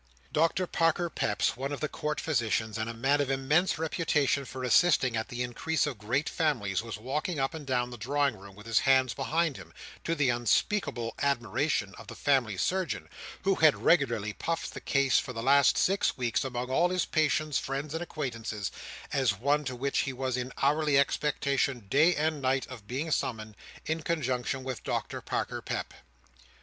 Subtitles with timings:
[0.33, 4.63] Doctor Parker Peps, one of the Court Physicians, and a man of immense reputation for
[4.63, 8.55] assisting at the increase of great families, was walking up and down the drawing room
[8.55, 9.71] with his hands behind him,
[10.03, 13.09] to the unspeakable admiration of the family Surgeon,
[13.43, 17.59] who had regularly puffed the case for the last six weeks, among all his patients,
[17.59, 18.71] friends, and acquaintances,
[19.13, 23.55] as one to which he was in hourly expectation day and night of being summoned,
[23.85, 25.93] in conjunction with Doctor Parker Pep.